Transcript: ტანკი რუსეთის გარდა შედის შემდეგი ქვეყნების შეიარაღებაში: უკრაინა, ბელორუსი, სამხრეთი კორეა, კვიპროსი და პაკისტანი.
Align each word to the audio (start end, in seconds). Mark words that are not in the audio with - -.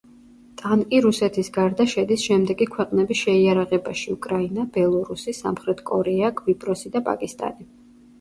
ტანკი 0.59 0.99
რუსეთის 1.05 1.49
გარდა 1.57 1.83
შედის 1.91 2.23
შემდეგი 2.29 2.67
ქვეყნების 2.75 3.21
შეიარაღებაში: 3.25 4.07
უკრაინა, 4.15 4.65
ბელორუსი, 4.79 5.35
სამხრეთი 5.41 5.87
კორეა, 5.91 6.33
კვიპროსი 6.41 6.93
და 6.97 7.03
პაკისტანი. 7.11 7.69